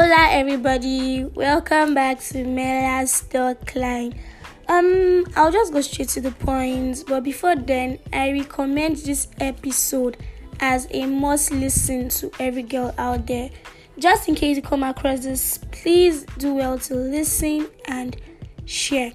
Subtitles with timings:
[0.00, 1.24] Hola, everybody.
[1.24, 4.16] Welcome back to Mela's Talkline.
[4.68, 7.02] Um, I'll just go straight to the point.
[7.08, 10.16] But before then, I recommend this episode
[10.60, 13.50] as a must listen to every girl out there.
[13.98, 18.16] Just in case you come across this, please do well to listen and
[18.66, 19.12] share.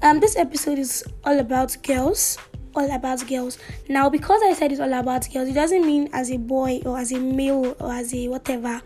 [0.00, 2.38] Um, this episode is all about girls.
[2.74, 3.58] All about girls.
[3.90, 6.96] Now, because I said it's all about girls, it doesn't mean as a boy or
[6.96, 8.80] as a male or as a whatever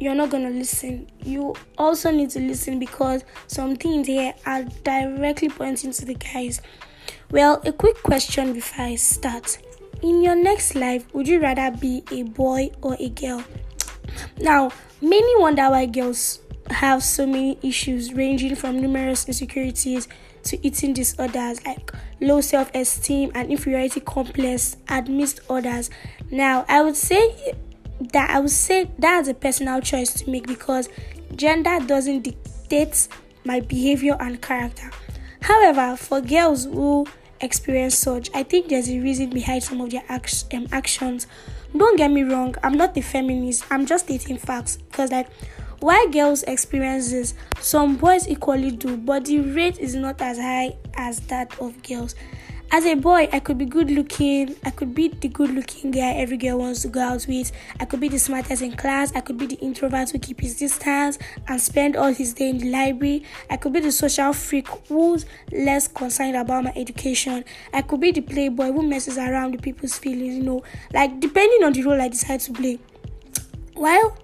[0.00, 1.08] you're not gonna listen.
[1.24, 6.60] You also need to listen because some things here are directly pointing to the guys.
[7.30, 9.58] Well, a quick question before I start.
[10.02, 13.42] In your next life, would you rather be a boy or a girl?
[14.40, 20.06] Now, many wonder why girls have so many issues ranging from numerous insecurities
[20.44, 25.90] to eating disorders like low self esteem and inferiority complex amidst others.
[26.30, 27.54] Now, I would say
[28.00, 30.88] that I would say that's a personal choice to make because
[31.34, 33.08] gender doesn't dictate
[33.44, 34.90] my behavior and character.
[35.40, 37.06] However, for girls who
[37.40, 41.26] experience such, I think there's a reason behind some of their act- um, actions.
[41.76, 45.28] Don't get me wrong, I'm not a feminist, I'm just stating facts because, like,
[45.80, 50.76] why girls experience this, some boys equally do, but the rate is not as high
[50.94, 52.14] as that of girls
[52.70, 54.54] as a boy, I could be good looking.
[54.62, 57.50] I could be the good looking guy every girl wants to go out with.
[57.80, 59.10] I could be the smartest in class.
[59.14, 62.58] I could be the introvert who keep his distance and spend all his day in
[62.58, 63.24] the library.
[63.48, 67.42] I could be the social freak who's less concerned about my education.
[67.72, 71.64] I could be the playboy who messes around with people's feelings, you know, like depending
[71.64, 72.78] on the role I decide to play.
[73.74, 74.18] While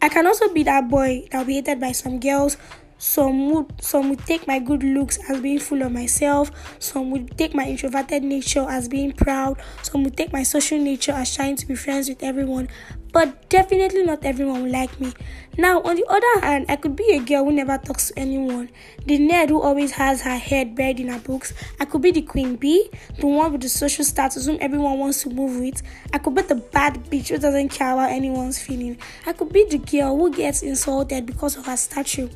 [0.00, 2.56] I can also be that boy that will be hated by some girls
[2.98, 6.50] some would some would take my good looks as being full of myself.
[6.80, 9.62] Some would take my introverted nature as being proud.
[9.82, 12.68] Some would take my social nature as trying to be friends with everyone.
[13.12, 15.14] But definitely not everyone will like me.
[15.56, 18.68] Now, on the other hand, I could be a girl who never talks to anyone,
[19.06, 21.54] the nerd who always has her head buried in her books.
[21.80, 25.22] I could be the queen bee, the one with the social status whom everyone wants
[25.22, 25.82] to move with.
[26.12, 28.98] I could be the bad bitch who doesn't care about anyone's feeling.
[29.24, 32.28] I could be the girl who gets insulted because of her stature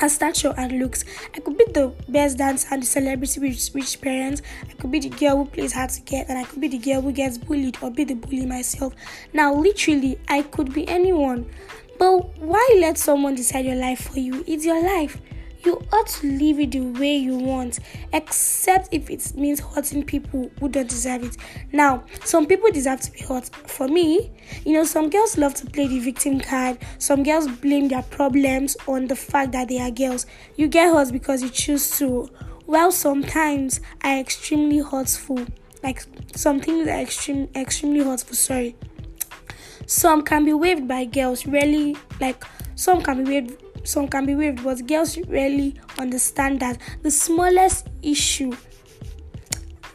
[0.00, 1.04] her stature and looks.
[1.34, 4.42] I could be the best dancer and the celebrity with rich parents.
[4.68, 6.78] I could be the girl who plays hard to get, and I could be the
[6.78, 8.94] girl who gets bullied or be the bully myself.
[9.32, 11.50] Now, literally, I could be anyone.
[11.98, 14.42] But why let someone decide your life for you?
[14.46, 15.20] It's your life
[15.64, 17.78] you ought to live it the way you want,
[18.12, 21.36] except if it means hurting people who don't deserve it.
[21.72, 23.48] Now, some people deserve to be hurt.
[23.66, 24.30] For me,
[24.64, 28.76] you know, some girls love to play the victim card, some girls blame their problems
[28.86, 30.26] on the fact that they are girls.
[30.56, 32.28] You get hurt because you choose to.
[32.66, 35.44] Well, sometimes are extremely hurtful.
[35.82, 36.04] Like
[36.36, 38.36] some things are extreme, extremely hurtful.
[38.36, 38.76] Sorry.
[39.86, 41.46] Some can be waived by girls.
[41.46, 42.44] Really, like
[42.76, 47.88] some can be waived some can be waived, but girls rarely understand that the smallest
[48.02, 48.52] issue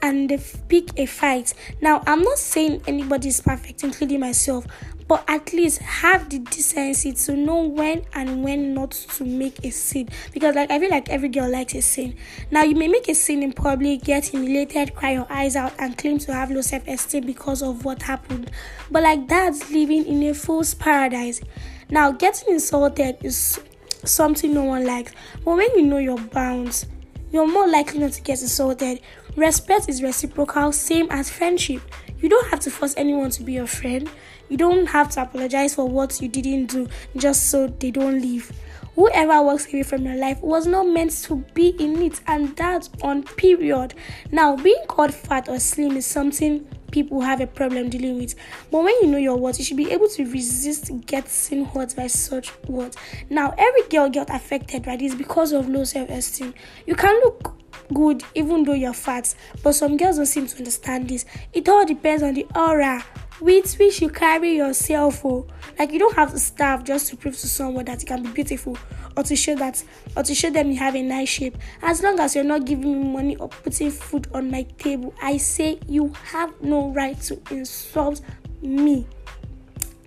[0.06, 0.38] and they
[0.68, 1.53] pick a fight.
[1.81, 4.68] Now, I'm not saying anybody is perfect, including myself,
[5.07, 9.72] but at least have the decency to know when and when not to make a
[9.72, 10.09] scene.
[10.31, 12.18] Because, like, I feel like every girl likes a scene.
[12.51, 15.97] Now, you may make a scene in public, get humiliated, cry your eyes out, and
[15.97, 18.51] claim to have low self esteem because of what happened.
[18.91, 21.41] But, like, that's living in a false paradise.
[21.90, 23.59] Now, getting insulted is
[24.08, 25.14] something no one likes.
[25.44, 26.86] But when you know your bounds,
[27.32, 29.02] you're more likely not to get assaulted.
[29.36, 31.82] Respect is reciprocal, same as friendship.
[32.20, 34.10] You don't have to force anyone to be your friend.
[34.48, 38.52] You don't have to apologize for what you didn't do just so they don't leave.
[38.96, 42.90] Whoever walks away from your life was not meant to be in it, and that's
[43.02, 43.94] on period.
[44.32, 48.36] Now, being called fat or slim is something people have a problem dealing with.
[48.71, 52.07] But when you know your words, you should be able to resist getting hurt by
[52.07, 52.95] such words.
[53.30, 56.53] Now, every girl gets affected by this because of low self esteem.
[56.86, 57.53] You can look
[57.94, 61.25] good even though you're fat, but some girls don't seem to understand this.
[61.51, 63.03] It all depends on the aura
[63.41, 65.25] with which you carry yourself.
[65.25, 65.45] Oh.
[65.77, 68.30] Like you don't have to starve just to prove to someone that you can be
[68.30, 68.77] beautiful
[69.18, 69.83] or to show that
[70.16, 71.57] or to show them you have a nice shape.
[71.81, 75.38] As long as you're not giving me money or putting food on my table, I
[75.38, 78.22] say you have no right to insult
[78.62, 79.06] me.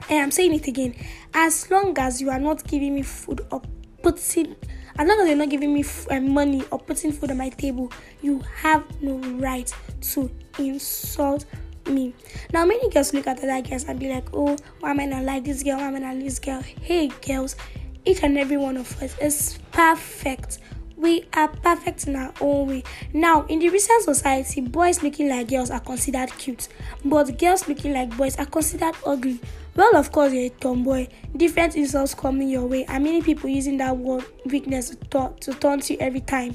[0.09, 0.95] And I'm saying it again.
[1.35, 3.63] As long as you are not giving me food or
[4.03, 4.57] putting
[4.99, 7.51] as long as you're not giving me f- uh, money or putting food on my
[7.51, 10.29] table, you have no right to
[10.59, 11.45] insult
[11.89, 12.15] me.
[12.53, 15.25] Now, many girls look at other girls and be like, oh, why am I not
[15.25, 15.79] like this girl?
[15.79, 16.61] Why am I not like this girl?
[16.61, 17.57] Hey, girls,
[18.05, 20.59] each and every one of us is perfect.
[20.97, 22.83] We are perfect in our own way.
[23.13, 26.69] Now, in the recent society, boys looking like girls are considered cute,
[27.05, 29.39] but girls looking like boys are considered ugly.
[29.77, 31.07] Well, of course, you're a tomboy.
[31.37, 35.55] Different insults coming your way, and many people using that word weakness to, ta- to
[35.55, 36.53] taunt you every time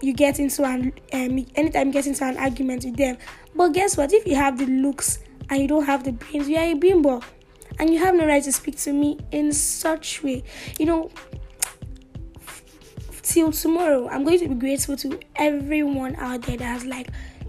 [0.00, 3.18] you get into an um, anytime you get into an argument with them.
[3.54, 4.12] But guess what?
[4.12, 5.18] If you have the looks
[5.50, 7.20] and you don't have the brains, you are a bimbo,
[7.78, 10.44] and you have no right to speak to me in such way.
[10.78, 11.10] You know,
[13.22, 17.08] till tomorrow, I'm going to be grateful to everyone out there that has like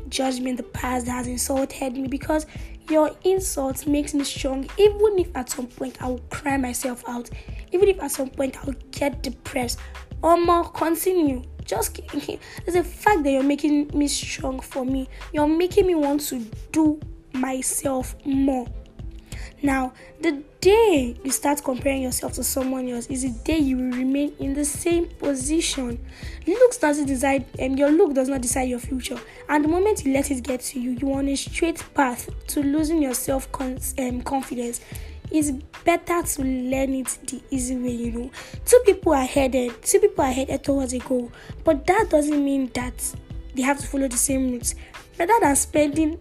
[0.10, 2.45] judged me in the past, that has insulted me because
[2.90, 4.68] your insults makes me strong.
[4.78, 7.30] Even if at some point I will cry myself out,
[7.72, 9.80] even if at some point I will get depressed,
[10.24, 11.44] or more continue.
[11.69, 12.01] Just
[12.66, 15.07] there's a fact that you're making me strong for me.
[15.31, 16.39] You're making me want to
[16.71, 17.00] do
[17.31, 18.68] myself more.
[19.62, 23.92] Now, the day you start comparing yourself to someone else is the day you will
[23.92, 26.00] remain in the same position.
[26.48, 29.19] Looks doesn't decide, and your look does not decide your future.
[29.48, 32.63] And the moment you let it get to you, you're on a straight path to
[32.63, 34.81] losing your self um, confidence.
[35.31, 35.52] It's
[35.84, 38.31] better to learn it the easy way, you know.
[38.66, 41.31] Two people are headed, two people are headed towards a goal,
[41.64, 43.16] but that doesn't mean that
[43.56, 44.76] they have to follow the same routes.
[45.18, 46.20] Rather than spending,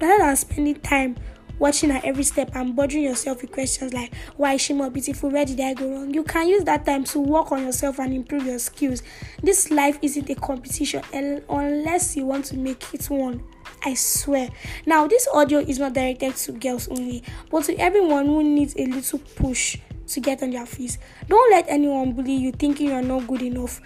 [0.00, 1.16] rather than spending time
[1.58, 5.30] watching at every step and bothering yourself with questions like why is she more beautiful
[5.30, 8.12] where did i go wrong you can use that time to work on yourself and
[8.12, 9.00] improve your skills
[9.44, 13.40] this life isn't a competition unless you want to make it one
[13.84, 14.48] I swear.
[14.86, 18.86] Now, this audio is not directed to girls only, but to everyone who needs a
[18.86, 20.98] little push to get on their feet.
[21.28, 23.80] Don't let anyone bully you thinking you're not good enough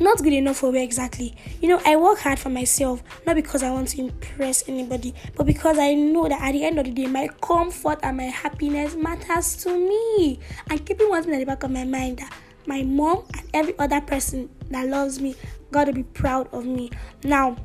[0.00, 1.34] not good enough for where exactly.
[1.60, 5.46] You know, I work hard for myself, not because I want to impress anybody, but
[5.46, 8.96] because I know that at the end of the day, my comfort and my happiness
[8.96, 10.40] matters to me.
[10.70, 12.32] And keeping one thing at the back of my mind that
[12.66, 15.36] my mom and every other person that loves me
[15.70, 16.90] gotta be proud of me.
[17.22, 17.56] Now,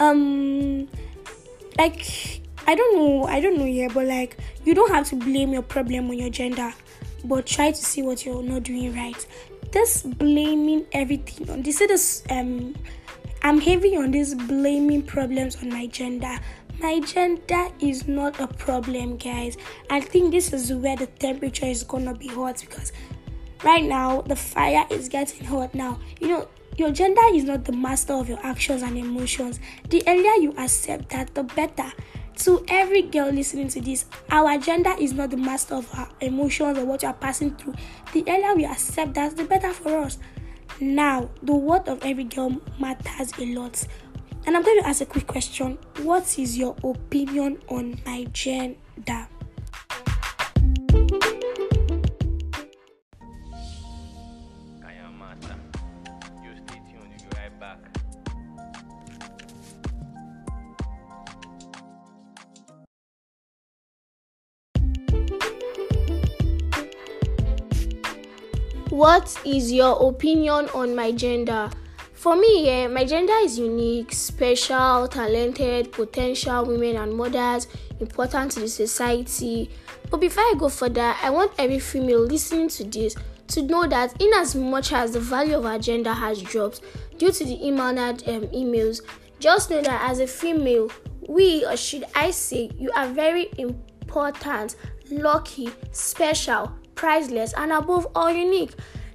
[0.00, 0.88] um,
[1.78, 5.52] like I don't know, I don't know yet, but like you don't have to blame
[5.52, 6.72] your problem on your gender,
[7.24, 9.26] but try to see what you're not doing right
[9.72, 12.74] this blaming everything on this is um
[13.42, 16.38] I'm heavy on this blaming problems on my gender.
[16.80, 19.56] My gender is not a problem, guys.
[19.88, 22.92] I think this is where the temperature is gonna be hot because
[23.64, 25.98] right now the fire is getting hot now.
[26.20, 29.60] You know, your gender is not the master of your actions and emotions.
[29.88, 31.90] The earlier you accept that, the better
[32.38, 36.78] to every girl listening to this, our gender is not the master of our emotions
[36.78, 37.74] or what you are passing through.
[38.12, 40.18] The earlier we accept that, the better for us.
[40.78, 43.86] Now, the word of every girl matters a lot.
[44.46, 49.28] And I'm going to ask a quick question What is your opinion on my gender?
[68.96, 71.68] What is your opinion on my gender?
[72.14, 77.68] For me, yeah, my gender is unique, special, talented, potential women and mothers,
[78.00, 79.68] important to the society.
[80.10, 83.14] But before I go further, I want every female listening to this
[83.48, 86.80] to know that in as much as the value of our gender has dropped
[87.18, 89.02] due to the immounted um, emails,
[89.40, 90.90] just know that as a female,
[91.28, 94.76] we or should I say, you are very important,
[95.10, 98.72] lucky, special, priceless, and above all, unique.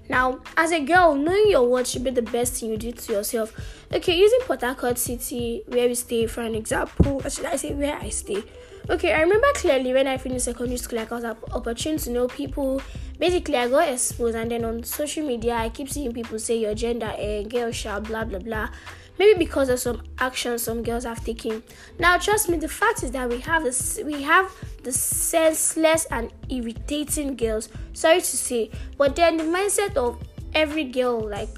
[0.09, 3.13] Now, as a girl, knowing your worth should be the best thing you do to
[3.13, 3.53] yourself.
[3.93, 7.73] Okay, using Port Harcourt City, where we stay, for an example, or should I say
[7.73, 8.43] where I stay?
[8.89, 12.27] Okay, I remember clearly when I finished secondary school, like I was opportune to know
[12.27, 12.81] people.
[13.19, 16.73] Basically, I got exposed, and then on social media, I keep seeing people say your
[16.73, 18.69] gender, a girl, shall blah blah blah.
[19.21, 21.61] Maybe because of some actions some girls have taken.
[21.99, 24.51] Now, trust me, the fact is that we have this, we have
[24.81, 27.69] the senseless and irritating girls.
[27.93, 30.19] Sorry to say, but then the mindset of
[30.55, 31.55] every girl like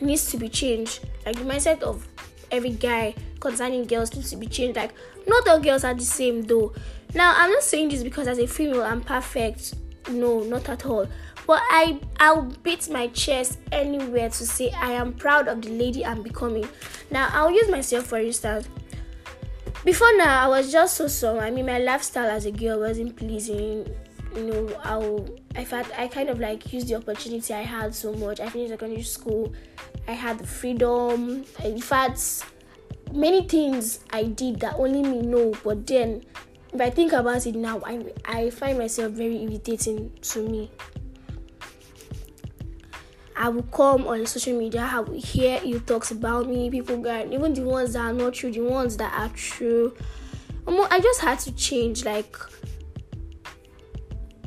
[0.00, 1.06] needs to be changed.
[1.24, 2.08] Like the mindset of
[2.50, 4.74] every guy concerning girls needs to be changed.
[4.74, 4.94] Like
[5.28, 6.74] not all girls are the same though.
[7.14, 9.74] Now I'm not saying this because as a female I'm perfect.
[10.10, 11.06] No, not at all.
[11.46, 16.04] But I I'll beat my chest anywhere to say I am proud of the lady
[16.04, 16.68] I'm becoming.
[17.10, 18.68] Now I'll use myself for instance.
[19.84, 21.38] Before now I was just so so.
[21.38, 23.86] I mean my lifestyle as a girl wasn't pleasing.
[24.34, 28.12] You know, I'll I felt I kind of like used the opportunity I had so
[28.14, 28.40] much.
[28.40, 29.52] I finished secondary school.
[30.08, 31.44] I had the freedom.
[31.62, 32.44] In fact,
[33.12, 35.54] many things I did that only me know.
[35.62, 36.24] But then,
[36.72, 40.70] if I think about it now, I I find myself very irritating to me.
[43.36, 47.32] I will come on social media, I will hear you talks about me, people get
[47.32, 49.94] even the ones that are not true, the ones that are true.
[50.66, 52.04] I just had to change.
[52.04, 52.36] Like,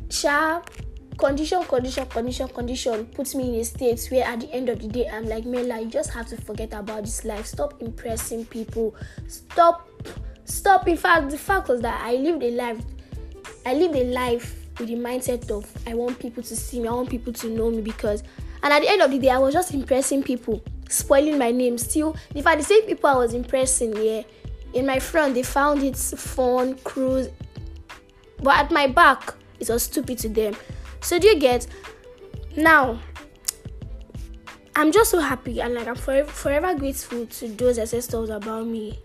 [0.10, 0.70] sharp
[1.17, 4.88] condition, condition, condition, condition puts me in a state where at the end of the
[4.88, 7.46] day I'm like, Mela, you just have to forget about this life.
[7.46, 8.96] Stop impressing people.
[9.27, 9.89] Stop,
[10.46, 10.88] stop.
[10.88, 12.82] In fact, the fact was that I lived a life.
[13.65, 16.91] I lived a life with the mindset of I want people to see me, I
[16.91, 18.24] want people to know me because
[18.68, 21.78] and at the end of the day I was just impressing people, spoiling my name.
[21.78, 24.24] Still, in fact the same people I was impressing, yeah.
[24.74, 27.30] In my front they found it fun, cruise.
[28.44, 30.54] But at my back, it was stupid to them.
[31.00, 31.66] So do you get
[32.58, 33.00] now
[34.76, 39.00] I'm just so happy and like I'm forever, forever grateful to those ancestors about me.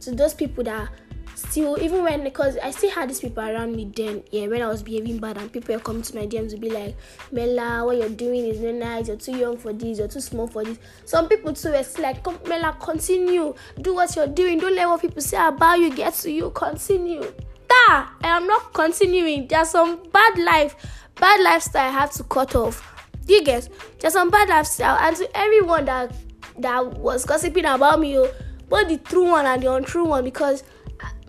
[0.00, 0.90] To those people that
[1.36, 4.68] still even when because I still had these people around me then, yeah, when I
[4.68, 6.96] was behaving bad and people were coming to my DMs to be like,
[7.30, 10.46] Mela, what you're doing is not nice, you're too young for this, you're too small
[10.48, 10.78] for this.
[11.04, 15.02] Some people too were like, Come Mela, continue, do what you're doing, don't let what
[15.02, 17.20] people say about you get to you, continue.
[17.20, 17.88] Da!
[17.88, 19.46] I am not continuing.
[19.48, 20.74] There's some bad life,
[21.16, 22.82] bad lifestyle I have to cut off.
[23.26, 23.68] Do you get?
[23.98, 26.14] There's some bad lifestyle, and to everyone that
[26.58, 28.32] that was gossiping about me, oh,
[28.68, 30.62] both the true one and the untrue one, because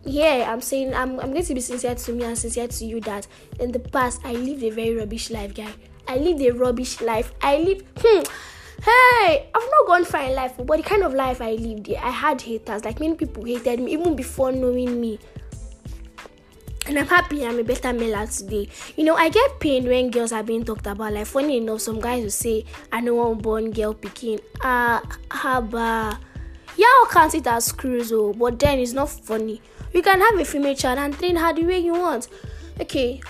[0.08, 3.02] yeah, I'm saying I'm, I'm going to be sincere to me and sincere to you
[3.02, 3.28] that
[3.60, 5.72] in the past I lived a very rubbish life, guy.
[6.08, 7.34] I lived a rubbish life.
[7.42, 8.24] I lived hmm.
[8.84, 12.10] Hey, I've not gone far in life, but the kind of life I lived, I
[12.10, 12.86] had haters.
[12.86, 15.20] Like many people hated me even before knowing me.
[16.86, 18.70] And I'm happy I'm a better Mela today.
[18.96, 21.12] You know, I get pain when girls are being talked about.
[21.12, 24.40] Like funny enough, some guys will say, I know one born girl picking.
[24.62, 26.18] Ah, uh, haba.
[26.78, 29.62] Yeah, I'll count it as screws, oh, but then it's not funny.
[29.94, 32.28] You can have a female child and train her the way you want.
[32.80, 33.22] Okay,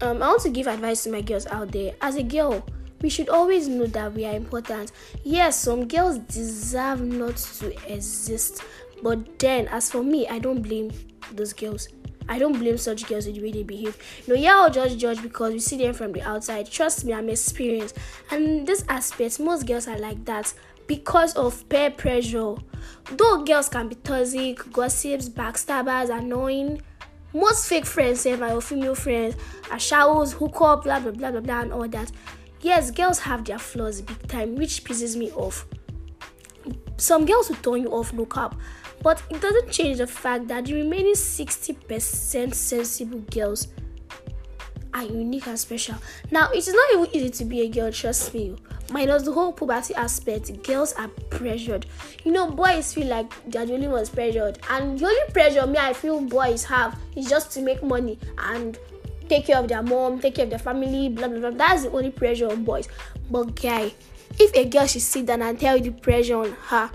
[0.00, 1.94] um, I want to give advice to my girls out there.
[2.00, 2.64] As a girl,
[3.02, 4.92] we should always know that we are important.
[5.24, 8.62] Yes, some girls deserve not to exist,
[9.02, 10.90] but then, as for me, I don't blame
[11.32, 11.88] those girls.
[12.28, 13.96] I don't blame such girls in the way they behave.
[14.26, 16.70] You yeah, I'll judge judge because we see them from the outside.
[16.70, 17.96] Trust me, I'm experienced.
[18.30, 20.54] And in this aspect, most girls are like that
[20.90, 22.56] because of peer pressure.
[23.12, 26.82] Though girls can be toxic, gossips, backstabbers, annoying,
[27.32, 29.36] most fake friends, say my female friends,
[29.70, 32.10] are showers, hook up, blah blah blah blah blah, and all that.
[32.60, 35.64] Yes, girls have their flaws big time, which pisses me off.
[36.96, 38.56] Some girls will turn you off, no cap,
[39.00, 43.68] but it doesn't change the fact that the remaining 60% sensible girls
[44.94, 45.96] are unique and special.
[46.30, 48.56] Now, it is not even easy to be a girl, trust me
[48.90, 51.86] minus the whole puberty aspect, girls are pressured.
[52.24, 55.78] You know, boys feel like they're the only ones pressured, and the only pressure me
[55.78, 58.78] I feel boys have is just to make money and
[59.28, 61.50] take care of their mom, take care of their family, blah blah blah.
[61.50, 62.88] That's the only pressure on boys.
[63.30, 63.92] But guy,
[64.38, 66.90] if a girl should sit down and tell you the pressure on her,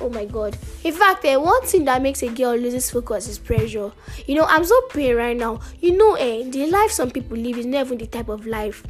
[0.00, 0.56] oh my god.
[0.84, 3.92] In fact, eh, one thing that makes a girl loses focus is pressure.
[4.26, 5.60] You know, I'm so pain right now.
[5.80, 8.84] You know, eh, the life some people live is never the type of life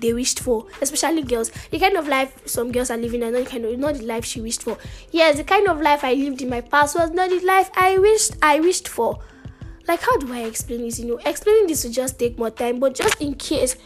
[0.00, 1.50] they wished for, especially girls.
[1.70, 4.24] The kind of life some girls are living and not kind of not the life
[4.24, 4.76] she wished for.
[5.10, 7.98] Yes, the kind of life I lived in my past was not the life I
[7.98, 9.18] wished I wished for.
[9.88, 10.98] Like how do I explain this?
[10.98, 13.76] You know, explaining this will just take more time, but just in case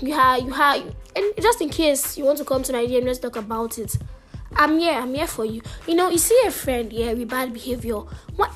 [0.00, 0.82] you have you have
[1.14, 3.96] and just in case you want to come to Nigeria and let's talk about it.
[4.56, 5.62] I'm here, I'm here for you.
[5.86, 8.00] You know, you see a friend here yeah, with bad behavior.
[8.36, 8.52] What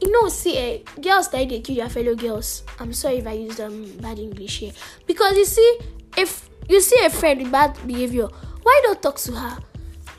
[0.00, 2.62] you know, see, uh, girls that they kill their fellow girls.
[2.78, 4.72] I'm sorry if I use um bad English here,
[5.06, 5.78] because you see,
[6.16, 8.28] if you see a friend with bad behavior,
[8.62, 9.58] why don't talk to her?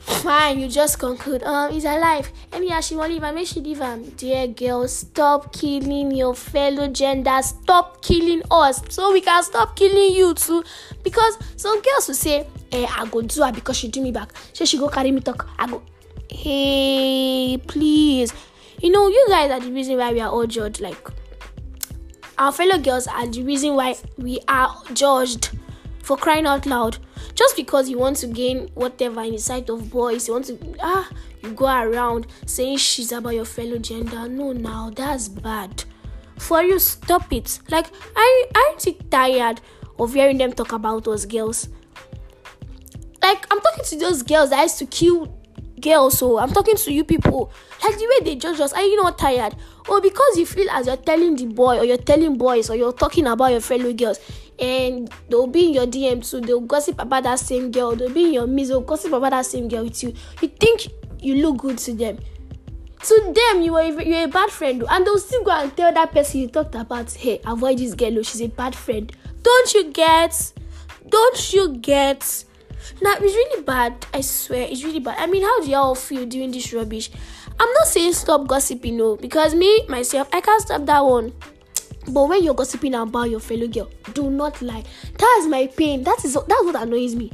[0.04, 2.30] Fine, you just conclude, um, he's alive.
[2.60, 4.10] Yeah, she won't leave and make she leave him.
[4.10, 7.38] Dear girl, stop killing your fellow gender.
[7.40, 8.82] Stop killing us.
[8.88, 10.64] So we can stop killing you too.
[11.04, 14.32] Because some girls will say, eh, I go do her because she do me back.
[14.52, 15.48] So she go carry me talk.
[15.58, 15.82] I go,
[16.28, 18.32] hey, please.
[18.80, 20.80] You know, you guys are the reason why we are all judged.
[20.80, 21.08] Like,
[22.38, 25.50] our fellow girls are the reason why we are judged
[26.02, 26.98] for crying out loud
[27.34, 30.58] just because you want to gain whatever in the sight of boys you want to
[30.80, 31.08] ah
[31.42, 34.28] you go around saying shit about your fellow gender.
[34.28, 35.84] No now that's bad.
[36.38, 37.58] For you stop it.
[37.68, 37.86] Like
[38.16, 39.60] i aren't you tired
[39.98, 41.68] of hearing them talk about us girls?
[43.22, 45.38] Like i'm talking to those girls that used to kill
[45.80, 47.52] girls so i'm talking to you people.
[47.82, 49.56] Like the way they judge us are you not tired?
[49.88, 52.92] Or because you feel as you're telling the boy or you're telling boys or you're
[52.92, 54.20] talking about your fellow girls
[54.58, 56.40] and they'll be in your DM too.
[56.40, 57.96] They'll gossip about that same girl.
[57.96, 58.70] They'll be in your midst.
[58.70, 60.14] They'll gossip about that same girl with you.
[60.40, 60.88] You think
[61.20, 62.18] you look good to them.
[63.04, 66.12] To them, you are you're a bad friend, and they'll still go and tell that
[66.12, 68.22] person you talked about, "Hey, avoid this girl.
[68.22, 69.10] She's a bad friend."
[69.42, 70.52] Don't you get?
[71.08, 72.44] Don't you get?
[73.00, 74.06] Now it's really bad.
[74.14, 75.16] I swear, it's really bad.
[75.18, 77.10] I mean, how do y'all feel doing this rubbish?
[77.58, 81.32] I'm not saying stop gossiping, no, because me myself, I can't stop that one.
[82.08, 84.84] But when you're gossiping about your fellow girl, do not lie.
[85.18, 86.02] That's my pain.
[86.04, 87.30] That is that's what annoys me.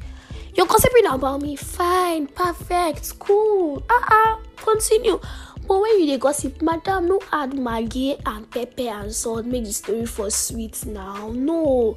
[0.54, 1.56] You're gossiping about me.
[1.56, 3.82] Fine, perfect, cool.
[3.88, 5.20] Ah uh ah, uh, continue.
[5.68, 9.72] But when you dey gossip, madam, no add maggi and pepper and salt make the
[9.72, 11.28] story for sweet now.
[11.28, 11.94] No.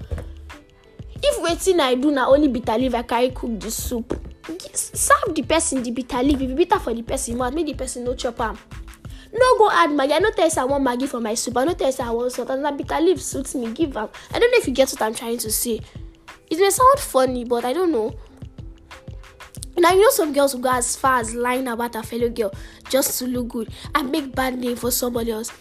[1.24, 4.12] If wetin I do na only bitter leaf I carry cook the soup,
[4.74, 6.42] serve the person the bitter leaf.
[6.42, 8.58] E bitter for the person mouth, make the person no chop am.
[9.34, 11.58] No go add maggi i no tell say i want maggi for my soup.
[11.58, 12.50] I no tell say i want salt.
[12.50, 13.72] And na bitter leaf suit me.
[13.72, 14.10] Give am.
[14.34, 15.80] I don't know if you get what i'm trying to say.
[16.50, 18.16] It may sound funny but i don't know.
[19.78, 22.54] Now you know some girls will go as far as lying about a fellow girl
[22.90, 25.52] just to look good and make bad name for somebody else.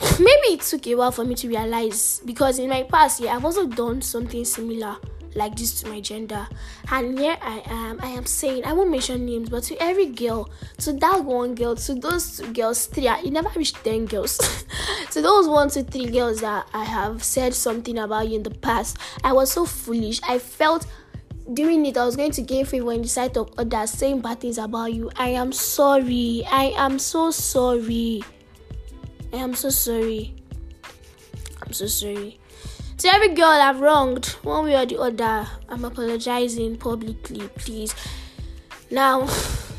[0.18, 3.44] Maybe it took a while for me to realize because in my past year i've
[3.44, 4.96] also done something similar
[5.34, 6.46] like this to my gender.
[6.90, 10.50] And here I am, I am saying, I won't mention names, but to every girl,
[10.78, 14.38] to that one girl, to those two girls, three, you never reached 10 girls.
[15.10, 18.50] to those one to three girls that I have said something about you in the
[18.50, 20.20] past, I was so foolish.
[20.28, 20.86] I felt
[21.52, 24.40] doing it, I was going to gain favor in the sight of others saying bad
[24.40, 25.10] things about you.
[25.16, 26.44] I am sorry.
[26.50, 28.22] I am so sorry.
[29.32, 30.34] I am so sorry.
[31.62, 32.38] I'm so sorry.
[33.00, 37.94] To every girl I've wronged, one way or the other, I'm apologizing publicly, please.
[38.90, 39.26] Now,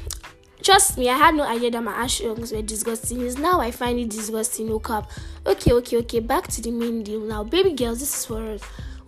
[0.63, 3.21] trust me, I had no idea that my actions were disgusting.
[3.21, 4.69] It's now I find it disgusting.
[4.69, 5.11] No cap.
[5.45, 6.19] Okay, okay, okay.
[6.19, 7.43] Back to the main deal now.
[7.43, 8.61] Baby girls, this is for us.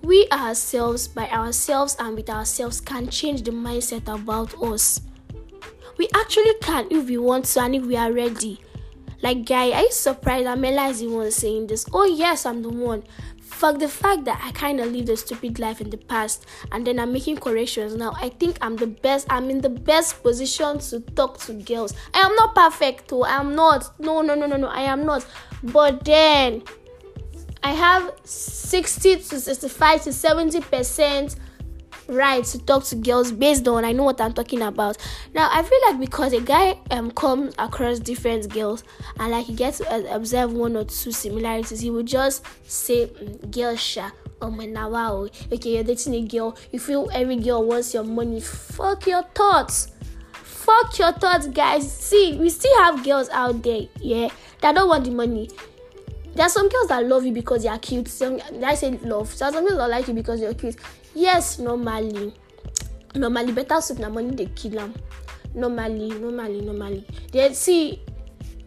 [0.03, 5.01] We ourselves, by ourselves and with ourselves, can change the mindset about us.
[5.97, 8.59] We actually can if we want to and if we are ready.
[9.23, 11.85] Like, guy, are you surprised Mela is the one saying this?
[11.93, 13.03] Oh, yes, I'm the one.
[13.53, 16.85] Fuck the fact that I kind of lived a stupid life in the past and
[16.85, 18.13] then I'm making corrections now.
[18.19, 19.27] I think I'm the best.
[19.29, 21.93] I'm in the best position to talk to girls.
[22.13, 23.23] I am not perfect, though.
[23.23, 23.97] I am not.
[23.99, 24.67] No, no, no, no, no.
[24.67, 25.25] I am not.
[25.61, 26.63] But then
[27.63, 31.35] I have 60 to 65 to 70 percent
[32.07, 34.97] right to talk to girls based on I know what I'm talking about.
[35.33, 38.83] Now I feel like because a guy um comes across different girls
[39.19, 43.51] and like he gets to observe one or two similarities, he would just say mm,
[43.51, 44.11] girl sha
[44.41, 48.41] oh now wow okay you're dating a girl you feel every girl wants your money
[48.41, 49.93] fuck your thoughts
[50.33, 54.27] fuck your thoughts guys see we still have girls out there yeah
[54.59, 55.49] that don't want the money
[56.35, 58.07] there are some girls that love you because you are cute.
[58.07, 59.37] Some I say love.
[59.37, 60.75] There are some girls that like you because you're cute.
[61.13, 62.33] Yes, normally.
[63.15, 64.93] Normally, better soup na money they kill them.
[65.53, 67.05] Normally, normally, normally.
[67.31, 68.01] They see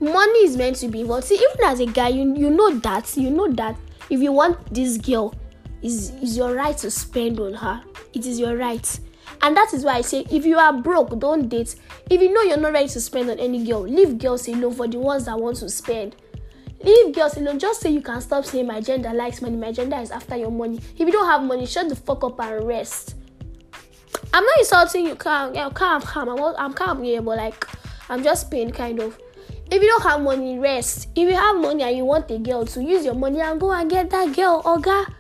[0.01, 1.25] money is meant to be involved.
[1.25, 3.77] See, even as a guy, you you know that you know that
[4.09, 5.35] if you want this girl,
[5.83, 7.83] is is your right to spend on her.
[8.15, 9.01] It is your right.
[9.43, 11.75] And that is why I say if you are broke, don't date.
[12.09, 14.89] If you know you're not ready to spend on any girl, leave girls alone for
[14.89, 16.17] the ones that want to spend.
[16.87, 17.59] Leave girls alone.
[17.59, 19.57] Just say you can stop saying my gender likes money.
[19.57, 20.79] My gender is after your money.
[20.97, 23.17] If you don't have money, shut the fuck up and rest.
[24.33, 26.29] I'm not insulting you, calm, yeah, calm, calm.
[26.29, 27.67] I'm, I'm calm here, but like,
[28.09, 29.19] I'm just being kind of.
[29.69, 31.09] If you don't have money, rest.
[31.17, 33.73] If you have money and you want a girl to use your money and go
[33.73, 35.13] and get that girl, Oga,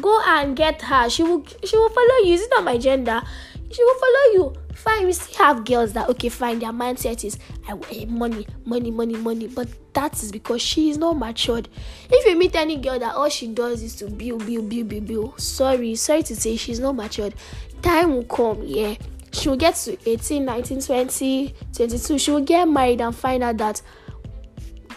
[0.00, 1.08] go and get her.
[1.08, 2.34] She will, she will follow you.
[2.34, 3.22] Is it not my gender?
[3.70, 7.38] She will follow you fine we still have girls that okay fine their mindset is
[7.68, 9.46] i want money money money money.
[9.48, 11.68] But that is because she is not matured.
[12.10, 15.06] If you meet any girl that all she does is to build build build build
[15.06, 17.34] build sorry sorry to say she's not matured.
[17.82, 18.94] Time will come yeah.
[19.32, 23.56] She will get to 18 19 20 22 she will get married and find out
[23.58, 23.80] that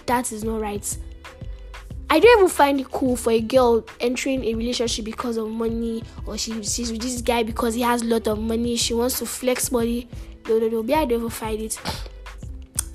[0.06, 0.98] that is not right
[2.10, 6.04] I don't even find it cool for a girl entering a relationship because of money
[6.26, 8.76] or she she's with this guy because he has a lot of money.
[8.76, 10.08] She wants to flex money.
[10.48, 10.84] No, no, no.
[10.84, 11.80] Me, I don't even find it.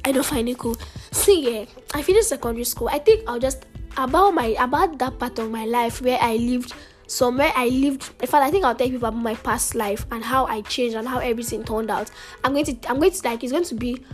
[0.05, 0.77] I don't find it cool.
[1.11, 2.89] See, yeah, I finished secondary school.
[2.89, 6.73] I think I'll just about my about that part of my life where I lived
[7.09, 8.09] somewhere I lived.
[8.21, 10.95] In fact, I think I'll tell people about my past life and how I changed
[10.95, 12.11] and how everything turned out.
[12.45, 14.05] I'm going to I'm going to like it's going to be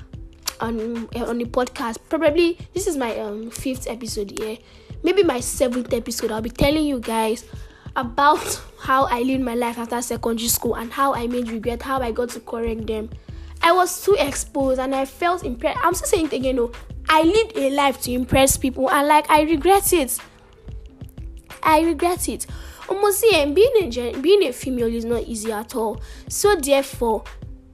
[0.60, 1.98] on on the podcast.
[2.08, 4.40] Probably this is my um fifth episode.
[4.40, 4.56] Yeah
[5.06, 7.44] maybe my seventh episode, I'll be telling you guys
[7.94, 12.00] about how I lived my life after secondary school and how I made regret, how
[12.00, 13.08] I got to correct them.
[13.62, 15.78] I was too exposed and I felt impressed.
[15.82, 16.72] I'm still saying it again, no.
[17.08, 20.18] I lived a life to impress people and like I regret it.
[21.62, 22.46] I regret it.
[22.88, 26.00] Almost yeah, being a being a female is not easy at all.
[26.28, 27.22] So therefore,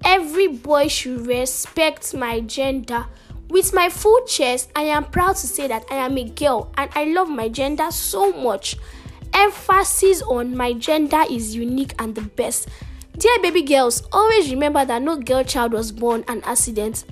[0.05, 3.07] every boy should respect my gender
[3.53, 6.91] with my full chest, I am proud to say that I am a girl and
[6.95, 8.77] I love my gender so much.
[9.35, 12.69] Emphasis on my gender is unique and the best.
[13.19, 17.05] Dear baby girls, always remember that no girl child was born an accident.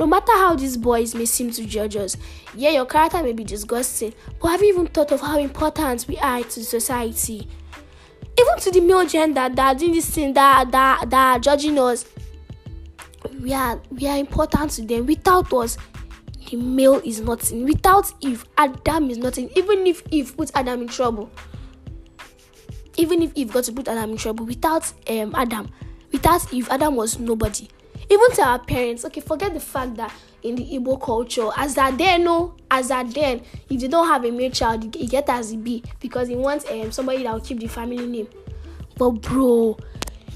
[0.00, 2.16] No matter how these boys may seem to judge us,
[2.56, 6.18] yeah, your character may be disgusting, but have you even thought of how important we
[6.18, 7.48] are to society?
[8.36, 12.04] Even to the male gender that are doing this thing that, that, that judging us,
[13.40, 15.06] we are we are important to them.
[15.06, 15.76] Without us,
[16.50, 17.64] the male is nothing.
[17.64, 19.50] Without Eve, Adam is nothing.
[19.56, 21.30] Even if Eve put Adam in trouble,
[22.96, 25.70] even if Eve got to put Adam in trouble, without um Adam,
[26.12, 27.68] without Eve, Adam was nobody.
[28.10, 31.96] Even to our parents, okay, forget the fact that in the Igbo culture, as that
[31.96, 35.52] then no, as that then, if they don't have a male child, you get as
[35.52, 38.28] it be because he wants um somebody that will keep the family name.
[38.96, 39.78] But bro,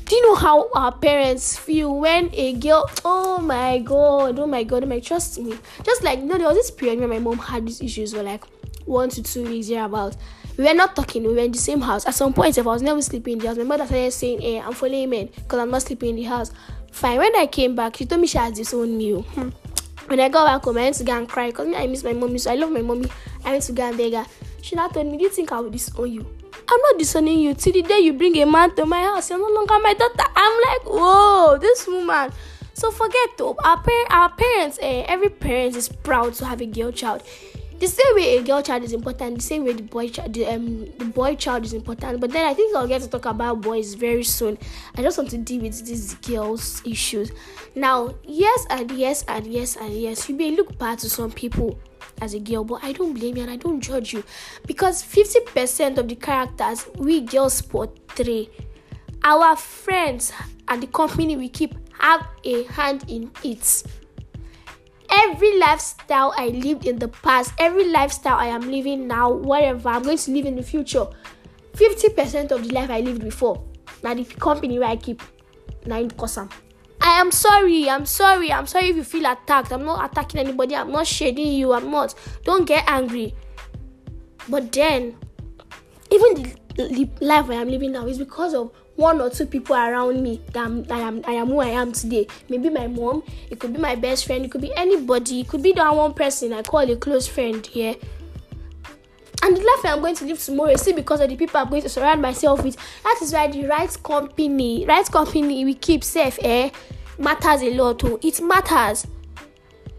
[0.09, 4.65] do you know how our parents feel when a girl oh my god oh my
[4.65, 5.55] god oh my trust me.
[5.85, 8.23] Just like you know there was this period where my mom had these issues for
[8.23, 8.43] like
[8.87, 10.17] one to two weeks about
[10.57, 12.07] we were not talking we were in the same house.
[12.07, 14.41] At some point if i was never sleeping in the house my mother started saying
[14.41, 16.53] hey i'm following men because i'm not sleeping in the house
[16.91, 19.51] fine when i came back she told me she has disowned me hmm.
[20.07, 22.15] when i got back home i went to go and cry because i miss my
[22.15, 23.11] mommy so i love my mommy.
[23.45, 24.25] I went to go and beg her.
[24.63, 26.38] She now told me do you think i will disown you
[26.69, 27.55] I'm not disowning you.
[27.55, 30.25] Till the day you bring a man to my house, you're no longer my daughter.
[30.35, 32.33] I'm like, whoa, this woman.
[32.75, 33.57] So forget though.
[33.65, 37.23] Our, par- our parents, eh, every parent is proud to have a girl child.
[37.81, 40.47] The same way a girl child is important, the same way the boy child, the,
[40.47, 42.21] um, the boy child is important.
[42.21, 44.59] But then I think I'll get to talk about boys very soon.
[44.97, 47.31] I just want to deal with these girls' issues.
[47.77, 51.79] Now, yes and yes and yes and yes, you may look bad to some people
[52.21, 54.25] as a girl, but I don't blame you and I don't judge you
[54.67, 58.49] because 50% of the characters we girls portray,
[59.23, 60.33] our friends
[60.69, 63.83] and the company we keep have a hand in it.
[65.11, 70.03] Every lifestyle I lived in the past, every lifestyle I am living now, whatever I'm
[70.03, 71.07] going to live in the future,
[71.73, 73.63] 50% of the life I lived before,
[74.03, 75.23] now the company where I keep,
[75.87, 76.51] now nine cosam.
[77.01, 77.89] I am sorry.
[77.89, 78.53] I'm sorry.
[78.53, 79.73] I'm sorry if you feel attacked.
[79.73, 80.77] I'm not attacking anybody.
[80.77, 81.73] I'm not shading you.
[81.73, 82.15] I'm not.
[82.45, 83.35] Don't get angry.
[84.49, 85.17] But then,
[86.11, 90.23] even the, life I am living now is because of one or two people around
[90.23, 92.27] me that I'm, I am I am who I am today.
[92.49, 95.63] Maybe my mom, it could be my best friend, it could be anybody, it could
[95.63, 97.95] be that one person I call a close friend here.
[99.49, 101.71] And the life I'm going to live tomorrow is still because of the people I'm
[101.71, 102.77] going to surround myself with.
[103.03, 106.69] That is why the right company, right company we keep safe, eh,
[107.19, 107.99] matters a lot.
[107.99, 109.07] too it matters.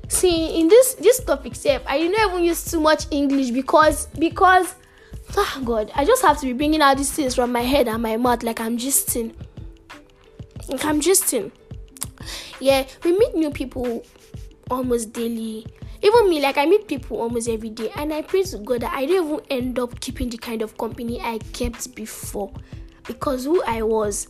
[0.08, 4.76] See, in this this topic, safe, I didn't even use too much English because because
[5.36, 8.04] oh God, I just have to be bringing out these things from my head and
[8.04, 9.34] my mouth like I'm gisting.
[10.68, 11.52] Like I'm gisting.
[12.60, 14.06] Yeah, we meet new people
[14.70, 15.66] almost daily
[16.02, 18.94] even me, like I meet people almost every day, and I pray to God that
[18.94, 22.54] I don't even end up keeping the kind of company I kept before
[23.06, 24.28] because who I was.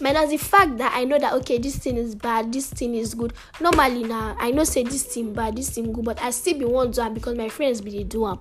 [0.00, 3.14] Minus the fact that I know that okay, this thing is bad, this thing is
[3.14, 3.34] good.
[3.60, 6.64] Normally now, I know say this thing bad, this thing good, but I still be
[6.64, 8.40] one do because my friends be they do them.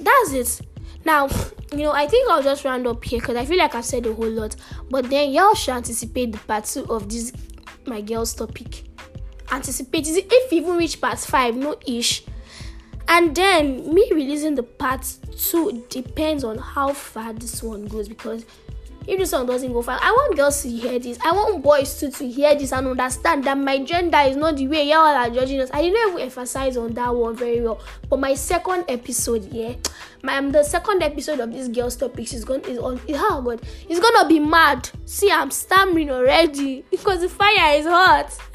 [0.00, 0.66] That's it.
[1.04, 1.28] Now,
[1.72, 4.06] you know, I think I'll just round up here because I feel like I've said
[4.06, 4.56] a whole lot.
[4.88, 7.30] But then y'all should anticipate the part two of this
[7.84, 8.87] my girl's topic
[9.50, 12.24] anticipate if even reach part five no ish.
[13.08, 15.06] And then me releasing the part
[15.36, 18.44] two depends on how far this one goes because
[19.08, 21.18] if this one doesn't go far i want girls to hear this.
[21.24, 24.68] I want boys too to hear this and understand that my gender is not the
[24.68, 25.70] way y'all are judging us.
[25.72, 27.80] I didn't even emphasize on that one very well.
[28.08, 29.74] But my second episode yeah
[30.22, 33.62] my um, the second episode of this girl's topics is going is on oh god
[33.88, 34.90] it's gonna be mad.
[35.06, 38.36] See i'm stammering already because the fire is hot.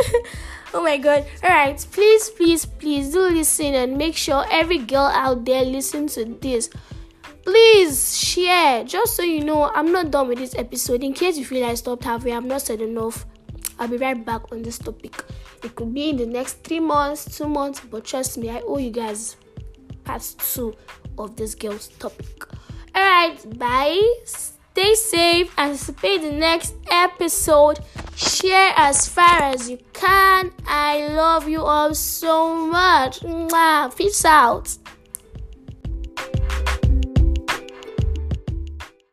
[0.76, 1.28] Oh my god.
[1.44, 6.26] Alright, please, please, please do listen and make sure every girl out there listen to
[6.26, 6.72] this.
[7.46, 11.04] Please share just so you know I'm not done with this episode.
[11.04, 13.26] In case you feel I stopped halfway, I've not said enough.
[13.80, 15.24] I'll be right back on this topic.
[15.64, 18.78] It could be in the next three months, two months, but trust me, I owe
[18.78, 19.36] you guys
[20.04, 20.74] part two
[21.18, 22.46] of this girl's topic.
[22.96, 24.02] Alright, bye.
[24.26, 25.54] Stay safe.
[25.58, 27.80] Anticipate the next episode.
[28.16, 30.52] Share as far as you can.
[30.68, 33.22] I love you all so much.
[33.22, 33.96] Mwah.
[33.96, 34.78] Peace out.